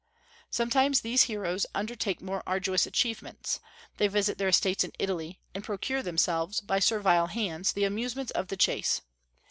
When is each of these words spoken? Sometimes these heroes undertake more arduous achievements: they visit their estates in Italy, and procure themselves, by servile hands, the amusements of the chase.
Sometimes 0.49 1.01
these 1.01 1.25
heroes 1.25 1.67
undertake 1.75 2.23
more 2.23 2.41
arduous 2.47 2.87
achievements: 2.87 3.59
they 3.97 4.07
visit 4.07 4.39
their 4.39 4.47
estates 4.47 4.83
in 4.83 4.91
Italy, 4.97 5.39
and 5.53 5.63
procure 5.63 6.01
themselves, 6.01 6.59
by 6.59 6.79
servile 6.79 7.27
hands, 7.27 7.73
the 7.73 7.83
amusements 7.83 8.31
of 8.31 8.47
the 8.47 8.57
chase. 8.57 9.01